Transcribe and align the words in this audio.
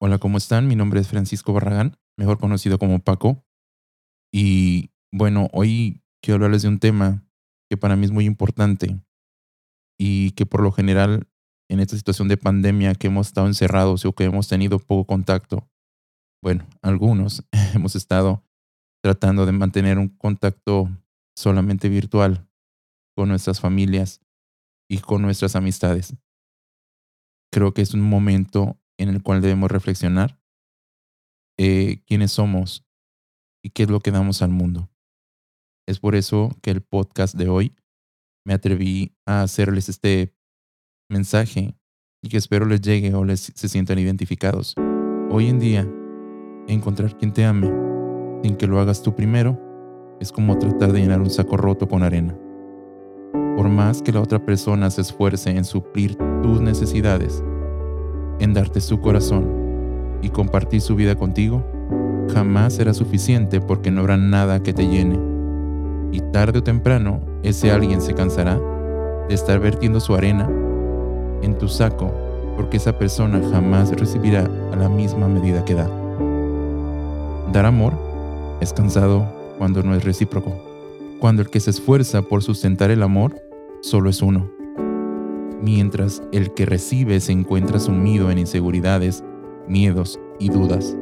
Hola, 0.00 0.18
¿cómo 0.18 0.38
están? 0.38 0.68
Mi 0.68 0.76
nombre 0.76 1.00
es 1.00 1.08
Francisco 1.08 1.52
Barragán, 1.52 1.96
mejor 2.16 2.38
conocido 2.38 2.78
como 2.78 3.00
Paco. 3.00 3.44
Y 4.32 4.92
bueno, 5.12 5.48
hoy 5.52 6.04
quiero 6.22 6.36
hablarles 6.36 6.62
de 6.62 6.68
un 6.68 6.78
tema 6.78 7.26
que 7.68 7.76
para 7.76 7.96
mí 7.96 8.04
es 8.04 8.12
muy 8.12 8.24
importante 8.24 9.00
y 9.98 10.30
que 10.32 10.46
por 10.46 10.62
lo 10.62 10.70
general 10.70 11.26
en 11.68 11.80
esta 11.80 11.96
situación 11.96 12.28
de 12.28 12.36
pandemia 12.36 12.94
que 12.94 13.08
hemos 13.08 13.26
estado 13.26 13.48
encerrados 13.48 14.04
o 14.04 14.12
que 14.12 14.22
hemos 14.22 14.46
tenido 14.46 14.78
poco 14.78 15.04
contacto, 15.04 15.68
bueno, 16.44 16.64
algunos 16.80 17.44
hemos 17.74 17.96
estado 17.96 18.44
tratando 19.02 19.46
de 19.46 19.52
mantener 19.52 19.98
un 19.98 20.10
contacto 20.10 20.88
solamente 21.36 21.88
virtual 21.88 22.48
con 23.16 23.30
nuestras 23.30 23.58
familias 23.58 24.20
y 24.88 24.98
con 24.98 25.22
nuestras 25.22 25.56
amistades. 25.56 26.14
Creo 27.52 27.74
que 27.74 27.82
es 27.82 27.94
un 27.94 28.02
momento 28.02 28.78
en 28.98 29.08
el 29.08 29.22
cual 29.22 29.40
debemos 29.40 29.70
reflexionar 29.70 30.38
eh, 31.58 32.02
quiénes 32.06 32.32
somos 32.32 32.86
y 33.62 33.70
qué 33.70 33.84
es 33.84 33.90
lo 33.90 34.00
que 34.00 34.10
damos 34.10 34.42
al 34.42 34.50
mundo. 34.50 34.90
Es 35.86 36.00
por 36.00 36.14
eso 36.14 36.50
que 36.60 36.70
el 36.70 36.82
podcast 36.82 37.34
de 37.34 37.48
hoy 37.48 37.74
me 38.44 38.54
atreví 38.54 39.16
a 39.26 39.42
hacerles 39.42 39.88
este 39.88 40.34
mensaje 41.10 41.74
y 42.22 42.28
que 42.28 42.36
espero 42.36 42.66
les 42.66 42.80
llegue 42.80 43.14
o 43.14 43.24
les 43.24 43.40
se 43.54 43.68
sientan 43.68 43.98
identificados. 43.98 44.74
Hoy 45.30 45.48
en 45.48 45.58
día, 45.58 45.88
encontrar 46.66 47.16
quien 47.16 47.32
te 47.32 47.44
ame 47.44 47.70
sin 48.42 48.56
que 48.56 48.66
lo 48.66 48.80
hagas 48.80 49.02
tú 49.02 49.14
primero 49.14 49.58
es 50.20 50.32
como 50.32 50.58
tratar 50.58 50.92
de 50.92 51.00
llenar 51.00 51.20
un 51.20 51.30
saco 51.30 51.56
roto 51.56 51.88
con 51.88 52.02
arena. 52.02 52.36
Por 53.56 53.68
más 53.68 54.02
que 54.02 54.12
la 54.12 54.20
otra 54.20 54.44
persona 54.44 54.90
se 54.90 55.00
esfuerce 55.00 55.50
en 55.50 55.64
suplir 55.64 56.16
tus 56.42 56.60
necesidades, 56.60 57.42
en 58.40 58.54
darte 58.54 58.80
su 58.80 59.00
corazón 59.00 59.46
y 60.22 60.30
compartir 60.30 60.80
su 60.80 60.94
vida 60.94 61.14
contigo, 61.14 61.64
jamás 62.32 62.74
será 62.74 62.94
suficiente 62.94 63.60
porque 63.60 63.90
no 63.90 64.00
habrá 64.00 64.16
nada 64.16 64.62
que 64.62 64.72
te 64.72 64.86
llene. 64.86 65.18
Y 66.12 66.20
tarde 66.32 66.60
o 66.60 66.62
temprano, 66.62 67.20
ese 67.42 67.70
alguien 67.70 68.00
se 68.00 68.14
cansará 68.14 68.58
de 69.28 69.34
estar 69.34 69.60
vertiendo 69.60 70.00
su 70.00 70.14
arena 70.14 70.48
en 71.42 71.56
tu 71.58 71.68
saco 71.68 72.12
porque 72.56 72.78
esa 72.78 72.98
persona 72.98 73.40
jamás 73.52 73.90
recibirá 73.92 74.48
a 74.72 74.76
la 74.76 74.88
misma 74.88 75.28
medida 75.28 75.64
que 75.64 75.74
da. 75.74 75.88
Dar 77.52 77.66
amor 77.66 77.94
es 78.60 78.72
cansado 78.72 79.26
cuando 79.58 79.82
no 79.82 79.94
es 79.94 80.04
recíproco, 80.04 80.52
cuando 81.20 81.42
el 81.42 81.50
que 81.50 81.60
se 81.60 81.70
esfuerza 81.70 82.22
por 82.22 82.42
sustentar 82.42 82.90
el 82.90 83.02
amor 83.02 83.40
solo 83.80 84.10
es 84.10 84.22
uno 84.22 84.57
mientras 85.62 86.22
el 86.32 86.52
que 86.54 86.66
recibe 86.66 87.20
se 87.20 87.32
encuentra 87.32 87.78
sumido 87.78 88.30
en 88.30 88.38
inseguridades, 88.38 89.24
miedos 89.66 90.20
y 90.38 90.50
dudas. 90.50 90.96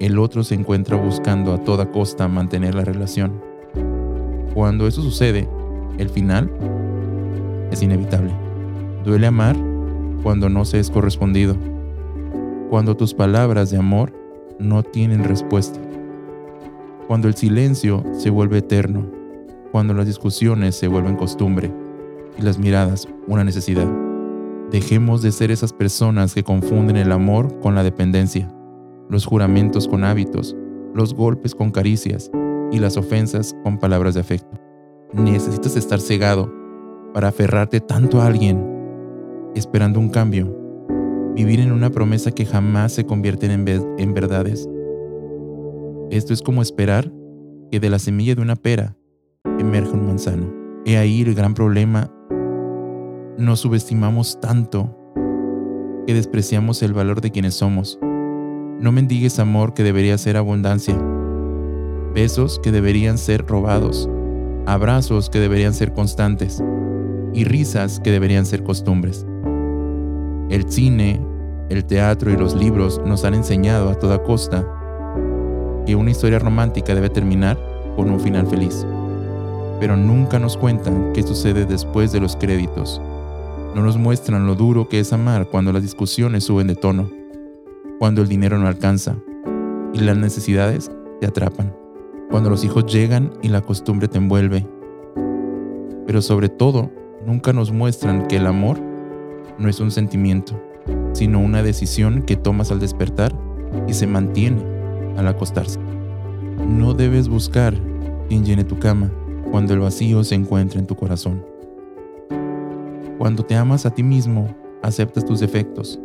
El 0.00 0.18
otro 0.18 0.42
se 0.42 0.54
encuentra 0.54 0.96
buscando 0.96 1.52
a 1.52 1.58
toda 1.58 1.90
costa 1.90 2.28
mantener 2.28 2.74
la 2.74 2.84
relación. 2.84 3.40
Cuando 4.52 4.86
eso 4.86 5.02
sucede, 5.02 5.48
el 5.98 6.08
final 6.08 6.50
es 7.70 7.82
inevitable. 7.82 8.32
Duele 9.04 9.26
amar 9.26 9.56
cuando 10.22 10.48
no 10.48 10.64
se 10.64 10.80
es 10.80 10.90
correspondido, 10.90 11.56
cuando 12.70 12.96
tus 12.96 13.14
palabras 13.14 13.70
de 13.70 13.78
amor 13.78 14.12
no 14.58 14.82
tienen 14.82 15.24
respuesta, 15.24 15.78
cuando 17.06 17.28
el 17.28 17.34
silencio 17.34 18.02
se 18.12 18.30
vuelve 18.30 18.58
eterno, 18.58 19.06
cuando 19.70 19.92
las 19.94 20.06
discusiones 20.06 20.74
se 20.74 20.88
vuelven 20.88 21.16
costumbre 21.16 21.83
y 22.38 22.42
las 22.42 22.58
miradas 22.58 23.08
una 23.26 23.44
necesidad. 23.44 23.86
Dejemos 24.70 25.22
de 25.22 25.32
ser 25.32 25.50
esas 25.50 25.72
personas 25.72 26.34
que 26.34 26.42
confunden 26.42 26.96
el 26.96 27.12
amor 27.12 27.60
con 27.60 27.74
la 27.74 27.82
dependencia, 27.82 28.48
los 29.08 29.26
juramentos 29.26 29.86
con 29.86 30.04
hábitos, 30.04 30.56
los 30.94 31.14
golpes 31.14 31.54
con 31.54 31.70
caricias 31.70 32.30
y 32.72 32.78
las 32.78 32.96
ofensas 32.96 33.54
con 33.62 33.78
palabras 33.78 34.14
de 34.14 34.20
afecto. 34.20 34.58
Necesitas 35.12 35.76
estar 35.76 36.00
cegado 36.00 36.52
para 37.12 37.28
aferrarte 37.28 37.80
tanto 37.80 38.20
a 38.20 38.26
alguien, 38.26 38.64
esperando 39.54 40.00
un 40.00 40.08
cambio, 40.08 40.52
vivir 41.34 41.60
en 41.60 41.72
una 41.72 41.90
promesa 41.90 42.32
que 42.32 42.46
jamás 42.46 42.92
se 42.92 43.06
convierte 43.06 43.46
en, 43.46 43.68
en 43.98 44.14
verdades. 44.14 44.68
Esto 46.10 46.32
es 46.32 46.42
como 46.42 46.62
esperar 46.62 47.12
que 47.70 47.80
de 47.80 47.90
la 47.90 47.98
semilla 47.98 48.34
de 48.34 48.42
una 48.42 48.56
pera 48.56 48.96
emerja 49.58 49.92
un 49.92 50.06
manzano. 50.06 50.52
He 50.84 50.96
ahí 50.96 51.22
el 51.22 51.34
gran 51.34 51.54
problema 51.54 52.10
nos 53.38 53.60
subestimamos 53.60 54.40
tanto 54.40 54.96
que 56.06 56.14
despreciamos 56.14 56.82
el 56.82 56.92
valor 56.92 57.20
de 57.20 57.30
quienes 57.30 57.54
somos. 57.54 57.98
No 58.02 58.92
mendigues 58.92 59.38
amor 59.38 59.74
que 59.74 59.82
debería 59.82 60.18
ser 60.18 60.36
abundancia, 60.36 60.96
besos 62.14 62.60
que 62.62 62.70
deberían 62.70 63.18
ser 63.18 63.46
robados, 63.46 64.08
abrazos 64.66 65.30
que 65.30 65.40
deberían 65.40 65.74
ser 65.74 65.92
constantes 65.92 66.62
y 67.32 67.44
risas 67.44 67.98
que 68.00 68.12
deberían 68.12 68.46
ser 68.46 68.62
costumbres. 68.62 69.26
El 70.50 70.70
cine, 70.70 71.20
el 71.70 71.84
teatro 71.86 72.30
y 72.30 72.36
los 72.36 72.54
libros 72.54 73.00
nos 73.04 73.24
han 73.24 73.34
enseñado 73.34 73.90
a 73.90 73.98
toda 73.98 74.22
costa 74.22 74.64
que 75.86 75.96
una 75.96 76.10
historia 76.10 76.38
romántica 76.38 76.94
debe 76.94 77.10
terminar 77.10 77.58
con 77.96 78.10
un 78.10 78.20
final 78.20 78.46
feliz, 78.46 78.86
pero 79.80 79.96
nunca 79.96 80.38
nos 80.38 80.56
cuentan 80.56 81.12
qué 81.12 81.22
sucede 81.22 81.64
después 81.64 82.12
de 82.12 82.20
los 82.20 82.36
créditos 82.36 83.00
no 83.74 83.82
nos 83.82 83.98
muestran 83.98 84.46
lo 84.46 84.54
duro 84.54 84.88
que 84.88 85.00
es 85.00 85.12
amar 85.12 85.48
cuando 85.48 85.72
las 85.72 85.82
discusiones 85.82 86.44
suben 86.44 86.68
de 86.68 86.76
tono, 86.76 87.10
cuando 87.98 88.22
el 88.22 88.28
dinero 88.28 88.56
no 88.56 88.68
alcanza 88.68 89.16
y 89.92 89.98
las 89.98 90.16
necesidades 90.16 90.92
te 91.20 91.26
atrapan, 91.26 91.74
cuando 92.30 92.50
los 92.50 92.64
hijos 92.64 92.86
llegan 92.86 93.32
y 93.42 93.48
la 93.48 93.62
costumbre 93.62 94.06
te 94.06 94.18
envuelve. 94.18 94.64
Pero 96.06 96.22
sobre 96.22 96.48
todo, 96.48 96.92
nunca 97.26 97.52
nos 97.52 97.72
muestran 97.72 98.28
que 98.28 98.36
el 98.36 98.46
amor 98.46 98.80
no 99.58 99.68
es 99.68 99.80
un 99.80 99.90
sentimiento, 99.90 100.60
sino 101.12 101.40
una 101.40 101.62
decisión 101.64 102.22
que 102.22 102.36
tomas 102.36 102.70
al 102.70 102.78
despertar 102.78 103.32
y 103.88 103.94
se 103.94 104.06
mantiene 104.06 104.62
al 105.16 105.26
acostarse. 105.26 105.80
No 106.68 106.94
debes 106.94 107.28
buscar 107.28 107.74
quien 108.28 108.44
llene 108.44 108.62
tu 108.62 108.78
cama 108.78 109.10
cuando 109.50 109.74
el 109.74 109.80
vacío 109.80 110.22
se 110.22 110.36
encuentra 110.36 110.78
en 110.78 110.86
tu 110.86 110.94
corazón. 110.94 111.53
Cuando 113.24 113.42
te 113.42 113.54
amas 113.54 113.86
a 113.86 113.90
ti 113.90 114.02
mismo, 114.02 114.54
aceptas 114.82 115.24
tus 115.24 115.40
defectos 115.40 115.98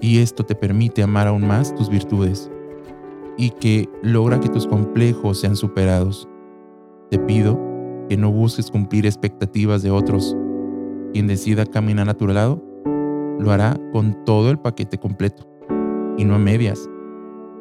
y 0.00 0.20
esto 0.20 0.46
te 0.46 0.54
permite 0.54 1.02
amar 1.02 1.26
aún 1.26 1.46
más 1.46 1.74
tus 1.74 1.90
virtudes 1.90 2.50
y 3.36 3.50
que 3.50 3.86
logra 4.02 4.40
que 4.40 4.48
tus 4.48 4.66
complejos 4.66 5.38
sean 5.38 5.56
superados. 5.56 6.26
Te 7.10 7.18
pido 7.18 7.60
que 8.08 8.16
no 8.16 8.32
busques 8.32 8.70
cumplir 8.70 9.04
expectativas 9.04 9.82
de 9.82 9.90
otros. 9.90 10.34
Quien 11.12 11.26
decida 11.26 11.66
caminar 11.66 12.08
a 12.08 12.14
tu 12.14 12.28
lado, 12.28 12.64
lo 13.38 13.50
hará 13.50 13.78
con 13.92 14.24
todo 14.24 14.50
el 14.50 14.58
paquete 14.58 14.96
completo 14.96 15.46
y 16.16 16.24
no 16.24 16.34
a 16.34 16.38
medias. 16.38 16.88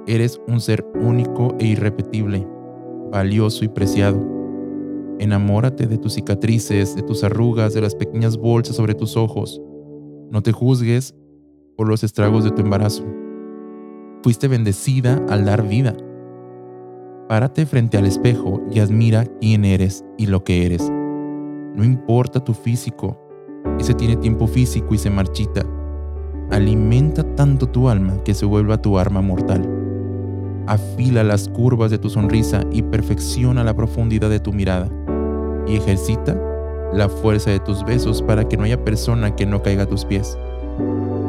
Eres 0.07 0.39
un 0.47 0.61
ser 0.61 0.87
único 1.01 1.57
e 1.59 1.65
irrepetible, 1.65 2.47
valioso 3.11 3.65
y 3.65 3.67
preciado 3.67 4.42
Enamórate 5.19 5.87
de 5.87 5.97
tus 5.97 6.13
cicatrices, 6.13 6.95
de 6.95 7.03
tus 7.03 7.23
arrugas, 7.23 7.73
de 7.73 7.81
las 7.81 7.95
pequeñas 7.95 8.37
bolsas 8.37 8.75
sobre 8.75 8.95
tus 8.95 9.15
ojos. 9.15 9.61
No 10.31 10.41
te 10.41 10.51
juzgues 10.51 11.15
por 11.77 11.87
los 11.87 12.03
estragos 12.03 12.43
de 12.43 12.51
tu 12.51 12.61
embarazo. 12.61 13.05
Fuiste 14.23 14.47
bendecida 14.47 15.23
al 15.29 15.45
dar 15.45 15.67
vida. 15.67 15.95
Párate 17.29 17.65
frente 17.65 17.97
al 17.97 18.05
espejo 18.05 18.61
y 18.71 18.79
admira 18.79 19.25
quién 19.39 19.65
eres 19.65 20.03
y 20.17 20.25
lo 20.25 20.43
que 20.43 20.65
eres. 20.65 20.91
No 21.75 21.83
importa 21.83 22.43
tu 22.43 22.53
físico, 22.53 23.19
ese 23.79 23.93
tiene 23.93 24.15
tiempo 24.15 24.47
físico 24.47 24.93
y 24.93 24.97
se 24.97 25.09
marchita. 25.09 25.63
Alimenta 26.49 27.23
tanto 27.35 27.67
tu 27.67 27.87
alma 27.87 28.21
que 28.23 28.33
se 28.33 28.45
vuelva 28.45 28.81
tu 28.81 28.97
arma 28.97 29.21
mortal. 29.21 29.69
Afila 30.67 31.23
las 31.23 31.49
curvas 31.49 31.91
de 31.91 31.97
tu 31.97 32.09
sonrisa 32.09 32.63
y 32.71 32.81
perfecciona 32.81 33.63
la 33.63 33.75
profundidad 33.75 34.29
de 34.29 34.39
tu 34.39 34.53
mirada 34.53 34.89
y 35.67 35.75
ejercita 35.75 36.37
la 36.93 37.09
fuerza 37.09 37.49
de 37.49 37.59
tus 37.59 37.83
besos 37.83 38.21
para 38.21 38.47
que 38.47 38.57
no 38.57 38.63
haya 38.63 38.83
persona 38.83 39.35
que 39.35 39.45
no 39.45 39.63
caiga 39.63 39.83
a 39.83 39.89
tus 39.89 40.05
pies. 40.05 40.37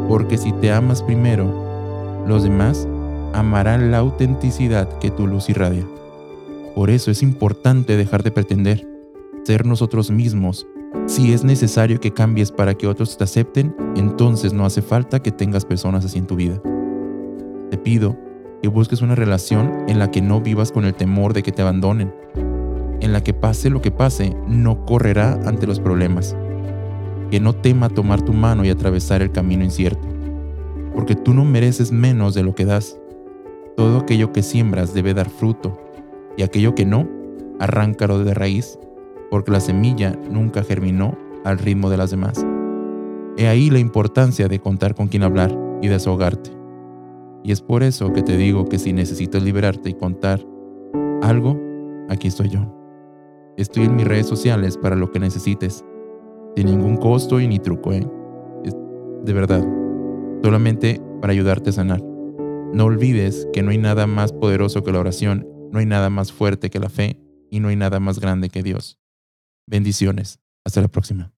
Porque 0.08 0.36
si 0.36 0.52
te 0.52 0.72
amas 0.72 1.02
primero, 1.02 2.24
los 2.26 2.42
demás 2.42 2.86
amarán 3.32 3.90
la 3.90 3.98
autenticidad 3.98 4.98
que 4.98 5.10
tu 5.10 5.26
luz 5.26 5.48
irradia. 5.48 5.86
Por 6.74 6.90
eso 6.90 7.10
es 7.10 7.22
importante 7.22 7.96
dejar 7.96 8.22
de 8.22 8.30
pretender, 8.30 8.86
ser 9.44 9.66
nosotros 9.66 10.10
mismos. 10.10 10.66
Si 11.06 11.32
es 11.32 11.44
necesario 11.44 12.00
que 12.00 12.12
cambies 12.12 12.50
para 12.50 12.74
que 12.74 12.86
otros 12.86 13.16
te 13.16 13.24
acepten, 13.24 13.74
entonces 13.96 14.52
no 14.52 14.64
hace 14.64 14.82
falta 14.82 15.20
que 15.20 15.32
tengas 15.32 15.64
personas 15.64 16.04
así 16.04 16.18
en 16.18 16.26
tu 16.26 16.36
vida. 16.36 16.60
Te 17.70 17.78
pido 17.78 18.16
que 18.62 18.68
busques 18.68 19.02
una 19.02 19.14
relación 19.14 19.84
en 19.88 19.98
la 19.98 20.10
que 20.10 20.22
no 20.22 20.40
vivas 20.40 20.72
con 20.72 20.84
el 20.84 20.94
temor 20.94 21.32
de 21.32 21.42
que 21.42 21.52
te 21.52 21.62
abandonen, 21.62 22.14
en 23.04 23.12
la 23.12 23.22
que 23.22 23.34
pase 23.34 23.68
lo 23.68 23.82
que 23.82 23.90
pase, 23.90 24.34
no 24.48 24.86
correrá 24.86 25.34
ante 25.44 25.66
los 25.66 25.78
problemas, 25.78 26.34
que 27.30 27.38
no 27.38 27.52
tema 27.52 27.90
tomar 27.90 28.22
tu 28.22 28.32
mano 28.32 28.64
y 28.64 28.70
atravesar 28.70 29.20
el 29.20 29.30
camino 29.30 29.62
incierto, 29.62 30.08
porque 30.94 31.14
tú 31.14 31.34
no 31.34 31.44
mereces 31.44 31.92
menos 31.92 32.32
de 32.32 32.42
lo 32.42 32.54
que 32.54 32.64
das. 32.64 32.98
Todo 33.76 33.98
aquello 33.98 34.32
que 34.32 34.42
siembras 34.42 34.94
debe 34.94 35.12
dar 35.12 35.28
fruto, 35.28 35.78
y 36.38 36.44
aquello 36.44 36.74
que 36.74 36.86
no, 36.86 37.06
arráncalo 37.60 38.24
de 38.24 38.32
raíz, 38.32 38.78
porque 39.30 39.52
la 39.52 39.60
semilla 39.60 40.18
nunca 40.30 40.64
germinó 40.64 41.14
al 41.44 41.58
ritmo 41.58 41.90
de 41.90 41.98
las 41.98 42.10
demás. 42.10 42.46
He 43.36 43.48
ahí 43.48 43.68
la 43.68 43.80
importancia 43.80 44.48
de 44.48 44.60
contar 44.60 44.94
con 44.94 45.08
quien 45.08 45.24
hablar 45.24 45.54
y 45.82 45.88
desahogarte. 45.88 46.52
Y 47.42 47.52
es 47.52 47.60
por 47.60 47.82
eso 47.82 48.14
que 48.14 48.22
te 48.22 48.38
digo 48.38 48.64
que 48.64 48.78
si 48.78 48.94
necesitas 48.94 49.42
liberarte 49.42 49.90
y 49.90 49.94
contar 49.94 50.40
algo, 51.20 51.60
aquí 52.08 52.28
estoy 52.28 52.48
yo. 52.48 52.83
Estoy 53.56 53.84
en 53.84 53.96
mis 53.96 54.06
redes 54.06 54.26
sociales 54.26 54.76
para 54.76 54.96
lo 54.96 55.10
que 55.10 55.20
necesites, 55.20 55.84
sin 56.56 56.66
ningún 56.66 56.96
costo 56.96 57.40
y 57.40 57.46
ni 57.46 57.58
truco, 57.58 57.92
¿eh? 57.92 58.06
De 59.24 59.32
verdad, 59.32 59.64
solamente 60.42 61.00
para 61.20 61.32
ayudarte 61.32 61.70
a 61.70 61.72
sanar. 61.72 62.02
No 62.02 62.84
olvides 62.84 63.48
que 63.52 63.62
no 63.62 63.70
hay 63.70 63.78
nada 63.78 64.06
más 64.06 64.32
poderoso 64.32 64.82
que 64.82 64.92
la 64.92 65.00
oración, 65.00 65.48
no 65.72 65.78
hay 65.78 65.86
nada 65.86 66.10
más 66.10 66.32
fuerte 66.32 66.68
que 66.68 66.78
la 66.78 66.90
fe 66.90 67.16
y 67.50 67.60
no 67.60 67.68
hay 67.68 67.76
nada 67.76 68.00
más 68.00 68.18
grande 68.18 68.50
que 68.50 68.62
Dios. 68.62 68.98
Bendiciones. 69.66 70.40
Hasta 70.64 70.82
la 70.82 70.88
próxima. 70.88 71.32